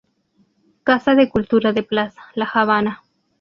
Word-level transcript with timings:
Casa 0.83 1.13
de 1.13 1.29
Cultura 1.29 1.73
de 1.73 1.83
Plaza, 1.83 2.23
La 2.33 2.45
Habana. 2.51 3.03